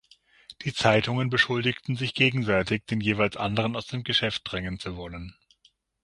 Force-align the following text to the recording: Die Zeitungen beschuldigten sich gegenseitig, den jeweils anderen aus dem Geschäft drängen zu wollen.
Die 0.63 0.73
Zeitungen 0.73 1.29
beschuldigten 1.29 1.95
sich 1.95 2.15
gegenseitig, 2.15 2.85
den 2.85 3.01
jeweils 3.01 3.37
anderen 3.37 3.75
aus 3.75 3.85
dem 3.85 4.03
Geschäft 4.03 4.41
drängen 4.45 4.79
zu 4.79 4.97
wollen. 4.97 5.35